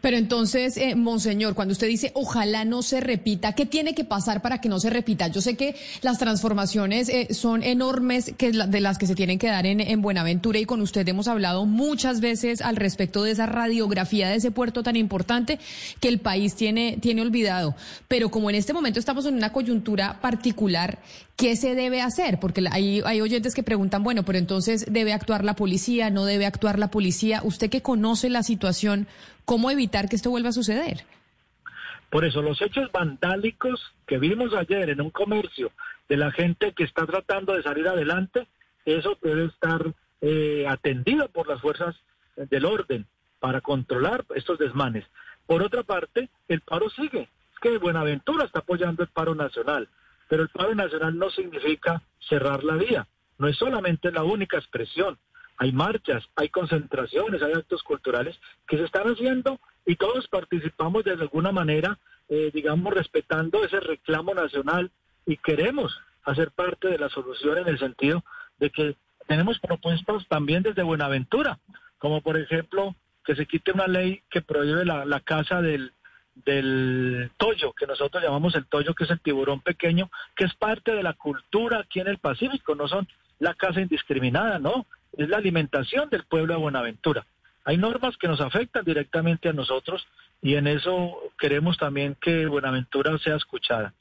Pero 0.00 0.16
entonces, 0.16 0.76
eh, 0.76 0.94
Monseñor, 0.94 1.54
cuando 1.54 1.72
usted 1.72 1.88
dice 1.88 2.12
ojalá 2.14 2.64
no 2.64 2.82
se 2.82 3.00
repita, 3.00 3.52
¿qué 3.52 3.66
tiene 3.66 3.94
que 3.94 4.04
pasar 4.04 4.42
para 4.42 4.60
que 4.60 4.68
no 4.68 4.80
se 4.80 4.90
repita? 4.90 5.28
Yo 5.28 5.40
sé 5.40 5.56
que 5.56 5.74
las 6.02 6.18
transformaciones 6.18 7.08
eh, 7.08 7.28
son 7.32 7.62
enormes 7.62 8.32
de 8.38 8.80
las 8.80 8.98
que 8.98 9.06
se 9.06 9.14
tienen 9.14 9.38
que 9.38 9.48
dar 9.48 9.66
en, 9.66 9.80
en, 9.80 10.02
Buenaventura 10.02 10.58
y 10.58 10.66
con 10.66 10.80
usted 10.80 11.08
hemos 11.08 11.28
hablado 11.28 11.64
muchas 11.64 12.20
veces 12.20 12.60
al 12.60 12.76
respecto 12.76 13.22
de 13.22 13.30
esa 13.30 13.46
radiografía 13.46 14.28
de 14.28 14.36
ese 14.36 14.50
puerto 14.50 14.82
tan 14.82 14.96
importante 14.96 15.58
que 16.00 16.08
el 16.08 16.18
país 16.18 16.54
tiene, 16.54 16.98
tiene 17.00 17.22
olvidado. 17.22 17.74
Pero 18.08 18.30
como 18.30 18.50
en 18.50 18.56
este 18.56 18.72
momento 18.72 19.00
estamos 19.00 19.26
en 19.26 19.34
una 19.34 19.52
coyuntura 19.52 20.20
particular, 20.20 20.98
¿qué 21.36 21.56
se 21.56 21.74
debe 21.74 22.02
hacer? 22.02 22.38
Porque 22.38 22.64
hay, 22.70 23.02
hay 23.04 23.20
oyentes 23.20 23.54
que 23.54 23.62
preguntan, 23.62 24.02
bueno, 24.02 24.24
pero 24.24 24.38
entonces 24.38 24.86
debe 24.90 25.12
actuar 25.12 25.44
la 25.44 25.56
policía, 25.56 26.10
no 26.10 26.24
debe 26.24 26.46
actuar 26.46 26.78
la 26.78 26.90
policía. 26.90 27.40
Usted 27.44 27.70
que 27.70 27.82
conoce 27.82 28.28
la 28.28 28.42
situación, 28.42 29.06
¿Cómo 29.44 29.70
evitar 29.70 30.08
que 30.08 30.16
esto 30.16 30.30
vuelva 30.30 30.50
a 30.50 30.52
suceder? 30.52 31.04
Por 32.10 32.24
eso 32.24 32.42
los 32.42 32.62
hechos 32.62 32.90
vandálicos 32.92 33.92
que 34.06 34.18
vimos 34.18 34.54
ayer 34.54 34.90
en 34.90 35.00
un 35.00 35.10
comercio 35.10 35.72
de 36.08 36.16
la 36.16 36.30
gente 36.30 36.72
que 36.72 36.84
está 36.84 37.06
tratando 37.06 37.54
de 37.54 37.62
salir 37.62 37.88
adelante, 37.88 38.46
eso 38.84 39.18
debe 39.22 39.46
estar 39.46 39.92
eh, 40.20 40.66
atendido 40.68 41.28
por 41.28 41.48
las 41.48 41.60
fuerzas 41.60 41.96
del 42.36 42.64
orden 42.64 43.06
para 43.40 43.60
controlar 43.60 44.24
estos 44.34 44.58
desmanes. 44.58 45.04
Por 45.46 45.62
otra 45.62 45.82
parte, 45.82 46.30
el 46.48 46.60
paro 46.60 46.88
sigue. 46.90 47.28
Es 47.52 47.60
que 47.60 47.78
Buenaventura 47.78 48.44
está 48.44 48.60
apoyando 48.60 49.02
el 49.02 49.08
paro 49.08 49.34
nacional, 49.34 49.88
pero 50.28 50.42
el 50.42 50.48
paro 50.48 50.74
nacional 50.74 51.18
no 51.18 51.30
significa 51.30 52.02
cerrar 52.28 52.64
la 52.64 52.76
vía. 52.76 53.06
No 53.38 53.48
es 53.48 53.56
solamente 53.56 54.10
la 54.10 54.22
única 54.22 54.56
expresión 54.56 55.18
hay 55.56 55.72
marchas, 55.72 56.24
hay 56.36 56.48
concentraciones, 56.48 57.42
hay 57.42 57.52
actos 57.52 57.82
culturales 57.82 58.38
que 58.66 58.76
se 58.76 58.84
están 58.84 59.08
haciendo 59.08 59.60
y 59.86 59.96
todos 59.96 60.26
participamos 60.28 61.04
de 61.04 61.12
alguna 61.12 61.52
manera, 61.52 61.98
eh, 62.28 62.50
digamos, 62.52 62.92
respetando 62.92 63.64
ese 63.64 63.80
reclamo 63.80 64.34
nacional 64.34 64.90
y 65.26 65.36
queremos 65.36 65.96
hacer 66.24 66.50
parte 66.50 66.88
de 66.88 66.98
la 66.98 67.08
solución 67.08 67.58
en 67.58 67.68
el 67.68 67.78
sentido 67.78 68.24
de 68.58 68.70
que 68.70 68.96
tenemos 69.26 69.58
propuestas 69.58 70.26
también 70.28 70.62
desde 70.62 70.82
Buenaventura, 70.82 71.58
como 71.98 72.20
por 72.20 72.38
ejemplo 72.38 72.94
que 73.24 73.36
se 73.36 73.46
quite 73.46 73.72
una 73.72 73.86
ley 73.86 74.22
que 74.30 74.42
prohíbe 74.42 74.84
la, 74.84 75.04
la 75.04 75.20
caza 75.20 75.62
del, 75.62 75.92
del 76.34 77.30
toyo, 77.36 77.72
que 77.72 77.86
nosotros 77.86 78.22
llamamos 78.22 78.54
el 78.54 78.66
toyo, 78.66 78.94
que 78.94 79.04
es 79.04 79.10
el 79.10 79.20
tiburón 79.20 79.60
pequeño, 79.60 80.10
que 80.36 80.44
es 80.44 80.54
parte 80.54 80.92
de 80.92 81.02
la 81.02 81.14
cultura 81.14 81.80
aquí 81.80 82.00
en 82.00 82.08
el 82.08 82.18
Pacífico, 82.18 82.74
no 82.74 82.88
son 82.88 83.08
la 83.38 83.54
caza 83.54 83.80
indiscriminada, 83.80 84.58
no, 84.58 84.86
es 85.16 85.28
la 85.28 85.38
alimentación 85.38 86.08
del 86.10 86.24
pueblo 86.24 86.54
de 86.54 86.60
Buenaventura. 86.60 87.26
Hay 87.64 87.78
normas 87.78 88.16
que 88.16 88.28
nos 88.28 88.40
afectan 88.40 88.84
directamente 88.84 89.48
a 89.48 89.52
nosotros 89.52 90.06
y 90.42 90.54
en 90.54 90.66
eso 90.66 91.16
queremos 91.38 91.78
también 91.78 92.16
que 92.20 92.46
Buenaventura 92.46 93.16
sea 93.18 93.36
escuchada. 93.36 93.94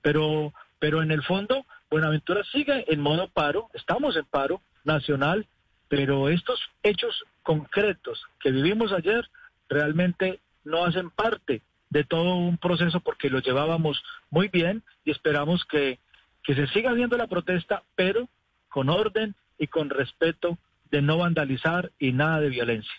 Pero, 0.00 0.54
pero 0.78 1.02
en 1.02 1.10
el 1.10 1.22
fondo, 1.22 1.66
Buenaventura 1.90 2.42
sigue 2.50 2.84
en 2.92 3.00
modo 3.00 3.28
paro, 3.28 3.68
estamos 3.74 4.16
en 4.16 4.24
paro 4.24 4.62
nacional, 4.84 5.46
pero 5.88 6.28
estos 6.28 6.60
hechos 6.82 7.24
concretos 7.42 8.24
que 8.40 8.50
vivimos 8.50 8.92
ayer 8.92 9.28
realmente 9.68 10.40
no 10.64 10.84
hacen 10.84 11.10
parte 11.10 11.62
de 11.90 12.04
todo 12.04 12.36
un 12.36 12.56
proceso 12.56 13.00
porque 13.00 13.28
lo 13.28 13.40
llevábamos 13.40 14.02
muy 14.30 14.48
bien 14.48 14.82
y 15.04 15.10
esperamos 15.10 15.64
que, 15.64 15.98
que 16.42 16.54
se 16.54 16.68
siga 16.68 16.92
viendo 16.92 17.16
la 17.16 17.26
protesta, 17.26 17.82
pero 17.96 18.28
con 18.68 18.88
orden 18.88 19.34
y 19.60 19.68
con 19.68 19.90
respeto 19.90 20.58
de 20.90 21.02
no 21.02 21.18
vandalizar 21.18 21.92
y 22.00 22.12
nada 22.12 22.40
de 22.40 22.48
violencia. 22.48 22.92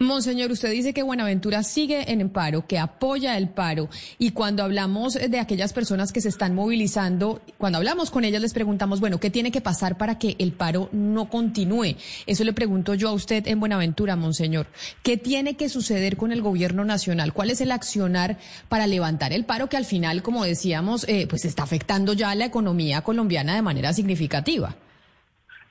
Monseñor, 0.00 0.52
usted 0.52 0.70
dice 0.70 0.94
que 0.94 1.02
Buenaventura 1.02 1.64
sigue 1.64 2.12
en 2.12 2.20
el 2.20 2.30
paro, 2.30 2.68
que 2.68 2.78
apoya 2.78 3.36
el 3.36 3.48
paro. 3.48 3.88
Y 4.16 4.30
cuando 4.30 4.62
hablamos 4.62 5.14
de 5.14 5.40
aquellas 5.40 5.72
personas 5.72 6.12
que 6.12 6.20
se 6.20 6.28
están 6.28 6.54
movilizando, 6.54 7.42
cuando 7.58 7.78
hablamos 7.78 8.12
con 8.12 8.24
ellas 8.24 8.40
les 8.40 8.54
preguntamos, 8.54 9.00
bueno, 9.00 9.18
¿qué 9.18 9.28
tiene 9.28 9.50
que 9.50 9.60
pasar 9.60 9.98
para 9.98 10.16
que 10.16 10.36
el 10.38 10.52
paro 10.52 10.88
no 10.92 11.28
continúe? 11.28 11.96
Eso 12.26 12.44
le 12.44 12.52
pregunto 12.52 12.94
yo 12.94 13.08
a 13.08 13.12
usted 13.12 13.48
en 13.48 13.58
Buenaventura, 13.58 14.14
Monseñor. 14.14 14.68
¿Qué 15.02 15.16
tiene 15.16 15.56
que 15.56 15.68
suceder 15.68 16.16
con 16.16 16.30
el 16.30 16.42
gobierno 16.42 16.84
nacional? 16.84 17.32
¿Cuál 17.32 17.50
es 17.50 17.60
el 17.60 17.72
accionar 17.72 18.38
para 18.68 18.86
levantar 18.86 19.32
el 19.32 19.44
paro 19.44 19.68
que 19.68 19.76
al 19.76 19.84
final, 19.84 20.22
como 20.22 20.44
decíamos, 20.44 21.08
eh, 21.08 21.26
pues 21.28 21.44
está 21.44 21.64
afectando 21.64 22.12
ya 22.12 22.30
a 22.30 22.36
la 22.36 22.44
economía 22.44 23.02
colombiana 23.02 23.56
de 23.56 23.62
manera 23.62 23.92
significativa? 23.92 24.76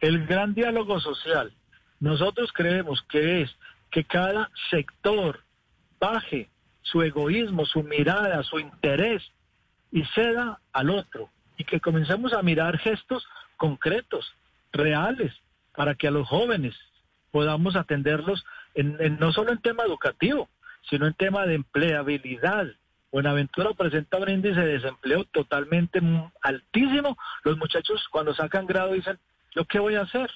El 0.01 0.25
gran 0.25 0.53
diálogo 0.53 0.99
social. 0.99 1.53
Nosotros 1.99 2.51
creemos 2.53 3.01
que 3.09 3.41
es 3.41 3.55
que 3.91 4.03
cada 4.03 4.49
sector 4.69 5.43
baje 5.99 6.49
su 6.83 7.01
egoísmo, 7.01 7.65
su 7.65 7.83
mirada, 7.83 8.43
su 8.43 8.59
interés 8.59 9.23
y 9.91 10.03
ceda 10.15 10.59
al 10.73 10.89
otro 10.89 11.29
y 11.57 11.63
que 11.63 11.79
comencemos 11.79 12.33
a 12.33 12.43
mirar 12.43 12.77
gestos 12.77 13.27
concretos, 13.57 14.33
reales, 14.71 15.33
para 15.75 15.95
que 15.95 16.07
a 16.07 16.11
los 16.11 16.27
jóvenes 16.27 16.75
podamos 17.31 17.75
atenderlos 17.75 18.45
en, 18.73 19.17
no 19.19 19.31
solo 19.31 19.51
en 19.51 19.61
tema 19.61 19.83
educativo, 19.83 20.49
sino 20.89 21.07
en 21.07 21.13
tema 21.13 21.45
de 21.45 21.55
empleabilidad. 21.55 22.67
Buenaventura 23.11 23.71
presenta 23.73 24.17
un 24.17 24.29
índice 24.29 24.59
de 24.59 24.73
desempleo 24.73 25.23
totalmente 25.25 25.99
altísimo. 26.41 27.17
Los 27.43 27.57
muchachos 27.57 28.07
cuando 28.11 28.33
sacan 28.33 28.67
grado 28.67 28.93
dicen, 28.93 29.17
¿yo 29.57 29.65
qué 29.65 29.79
voy 29.79 29.95
a 29.95 30.01
hacer? 30.01 30.29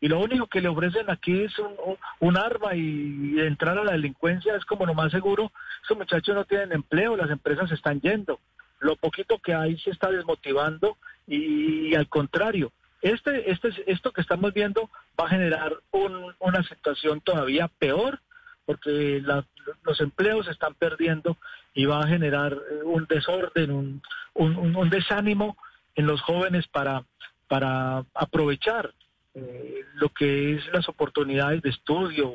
y 0.00 0.08
lo 0.08 0.20
único 0.20 0.46
que 0.46 0.60
le 0.60 0.68
ofrecen 0.68 1.08
aquí 1.08 1.42
es 1.42 1.54
un, 2.20 2.36
arma 2.36 2.74
y, 2.74 3.40
entrar 3.40 3.78
a 3.78 3.84
la 3.84 3.92
delincuencia 3.92 4.54
es 4.54 4.64
como 4.66 4.84
lo 4.84 4.94
más 4.94 5.10
seguro. 5.10 5.50
Esos 5.82 5.96
muchachos 5.96 6.34
no 6.34 6.44
tienen 6.44 6.72
empleo, 6.72 7.16
las 7.16 7.30
empresas 7.30 7.70
se 7.70 7.76
están 7.76 8.00
yendo. 8.00 8.38
Lo 8.78 8.96
poquito 8.96 9.38
que 9.38 9.54
hay 9.54 9.78
se 9.78 9.90
está 9.90 10.10
desmotivando 10.10 10.98
y, 11.26 11.94
al 11.94 12.08
contrario, 12.08 12.72
este, 13.00 13.50
este, 13.50 13.70
esto 13.90 14.12
que 14.12 14.20
estamos 14.20 14.52
viendo 14.52 14.90
va 15.18 15.26
a 15.26 15.30
generar 15.30 15.72
una 15.92 16.62
situación 16.64 17.22
todavía 17.22 17.68
peor 17.68 18.20
porque 18.66 19.22
los 19.84 20.00
empleos 20.00 20.46
se 20.46 20.52
están 20.52 20.74
perdiendo 20.74 21.38
y 21.72 21.86
va 21.86 22.00
a 22.00 22.08
generar 22.08 22.56
un 22.84 23.06
desorden, 23.06 23.70
un, 23.70 24.02
un 24.34 24.90
desánimo 24.90 25.56
en 25.94 26.06
los 26.06 26.20
jóvenes 26.20 26.66
para, 26.66 27.04
para 27.48 28.04
aprovechar 28.14 28.92
eh, 29.34 29.84
lo 29.94 30.08
que 30.08 30.54
es 30.54 30.66
las 30.72 30.88
oportunidades 30.88 31.62
de 31.62 31.70
estudio 31.70 32.32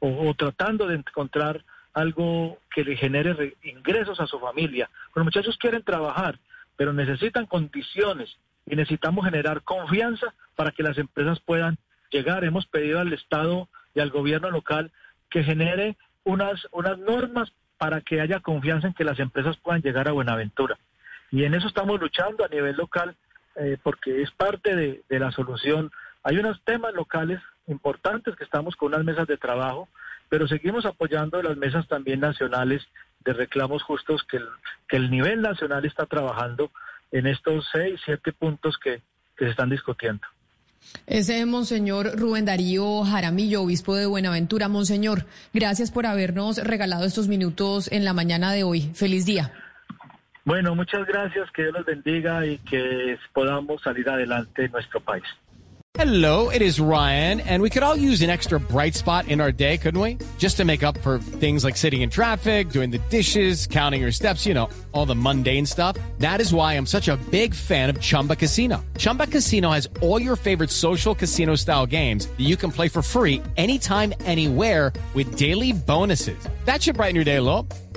o, 0.00 0.34
tratando 0.34 0.88
de 0.88 0.96
encontrar 0.96 1.64
algo 1.94 2.58
que 2.74 2.82
le 2.82 2.96
genere 2.96 3.54
ingresos 3.62 4.18
a 4.18 4.26
su 4.26 4.40
familia. 4.40 4.90
Los 5.14 5.24
muchachos 5.24 5.56
quieren 5.58 5.84
trabajar, 5.84 6.40
pero 6.76 6.92
necesitan 6.92 7.46
condiciones 7.46 8.36
y 8.66 8.74
necesitamos 8.74 9.24
generar 9.24 9.62
confianza 9.62 10.34
para 10.56 10.72
que 10.72 10.82
las 10.82 10.98
empresas 10.98 11.38
puedan 11.38 11.78
llegar. 12.10 12.42
Hemos 12.42 12.66
pedido 12.66 12.98
al 12.98 13.12
Estado 13.12 13.68
y 13.94 14.00
al 14.00 14.10
gobierno 14.10 14.50
local 14.50 14.90
que 15.30 15.44
genere 15.44 15.96
unas, 16.24 16.66
unas 16.72 16.98
normas 16.98 17.52
para 17.78 18.00
que 18.00 18.20
haya 18.20 18.40
confianza 18.40 18.88
en 18.88 18.94
que 18.94 19.04
las 19.04 19.20
empresas 19.20 19.56
puedan 19.58 19.82
llegar 19.82 20.08
a 20.08 20.12
Buenaventura. 20.12 20.76
Y 21.30 21.44
en 21.44 21.54
eso 21.54 21.68
estamos 21.68 22.00
luchando 22.00 22.44
a 22.44 22.48
nivel 22.48 22.76
local 22.76 23.14
eh, 23.56 23.76
porque 23.82 24.22
es 24.22 24.30
parte 24.30 24.74
de, 24.74 25.18
la 25.18 25.30
solución 25.30 25.90
hay 26.24 26.38
unos 26.38 26.62
temas 26.64 26.94
locales 26.94 27.40
importantes 27.66 28.36
que 28.36 28.44
estamos 28.44 28.76
con 28.76 28.94
unas 28.94 29.04
mesas 29.04 29.26
de 29.26 29.36
trabajo, 29.36 29.88
pero 30.28 30.46
seguimos 30.46 30.86
apoyando 30.86 31.42
las 31.42 31.56
mesas 31.56 31.88
también 31.88 32.20
nacionales 32.20 32.82
de 33.24 33.32
reclamos 33.32 33.82
justos 33.82 34.22
que 34.30 34.36
el, 34.36 34.48
que 34.88 34.96
el 34.96 35.10
nivel 35.10 35.42
nacional 35.42 35.84
está 35.84 36.06
trabajando 36.06 36.70
en 37.10 37.26
estos 37.26 37.68
seis, 37.72 38.00
siete 38.04 38.32
puntos 38.32 38.78
que, 38.78 39.02
que 39.36 39.44
se 39.46 39.50
están 39.50 39.70
discutiendo. 39.70 40.22
Ese 41.06 41.44
Monseñor 41.46 42.18
Rubén 42.18 42.44
Darío 42.44 43.04
Jaramillo, 43.04 43.62
obispo 43.62 43.94
de 43.94 44.06
Buenaventura. 44.06 44.68
Monseñor, 44.68 45.26
gracias 45.52 45.90
por 45.90 46.06
habernos 46.06 46.58
regalado 46.58 47.04
estos 47.04 47.28
minutos 47.28 47.90
en 47.92 48.04
la 48.04 48.12
mañana 48.12 48.52
de 48.52 48.64
hoy. 48.64 48.90
Feliz 48.94 49.24
día. 49.24 49.52
Bueno, 50.44 50.74
muchas 50.74 51.06
gracias, 51.06 51.50
que 51.52 51.62
Dios 51.62 51.74
los 51.74 51.86
bendiga 51.86 52.44
y 52.46 52.58
que 52.58 53.16
podamos 53.32 53.80
salir 53.82 54.08
adelante 54.08 54.64
en 54.64 54.72
nuestro 54.72 55.00
país. 55.00 55.24
Hello, 55.94 56.48
it 56.48 56.62
is 56.62 56.80
Ryan, 56.80 57.40
and 57.40 57.62
we 57.62 57.68
could 57.68 57.82
all 57.82 57.94
use 57.94 58.22
an 58.22 58.30
extra 58.30 58.58
bright 58.58 58.94
spot 58.94 59.28
in 59.28 59.42
our 59.42 59.52
day, 59.52 59.76
couldn't 59.76 60.00
we? 60.00 60.16
Just 60.38 60.56
to 60.56 60.64
make 60.64 60.82
up 60.82 60.96
for 61.02 61.18
things 61.18 61.64
like 61.64 61.76
sitting 61.76 62.00
in 62.00 62.08
traffic, 62.08 62.70
doing 62.70 62.90
the 62.90 62.98
dishes, 63.10 63.66
counting 63.66 64.00
your 64.00 64.10
steps, 64.10 64.46
you 64.46 64.54
know, 64.54 64.70
all 64.92 65.04
the 65.04 65.14
mundane 65.14 65.66
stuff. 65.66 65.98
That 66.18 66.40
is 66.40 66.52
why 66.52 66.78
I'm 66.78 66.86
such 66.86 67.08
a 67.08 67.18
big 67.30 67.54
fan 67.54 67.90
of 67.90 68.00
Chumba 68.00 68.36
Casino. 68.36 68.82
Chumba 68.96 69.26
Casino 69.26 69.70
has 69.70 69.86
all 70.00 70.20
your 70.20 70.34
favorite 70.34 70.70
social 70.70 71.14
casino 71.14 71.54
style 71.56 71.84
games 71.84 72.26
that 72.26 72.40
you 72.40 72.56
can 72.56 72.72
play 72.72 72.88
for 72.88 73.02
free 73.02 73.42
anytime, 73.58 74.14
anywhere 74.24 74.94
with 75.12 75.36
daily 75.36 75.72
bonuses. 75.72 76.48
That 76.64 76.82
should 76.82 76.96
brighten 76.96 77.14
your 77.14 77.24
day 77.24 77.36
a 77.36 77.42
little. 77.42 77.68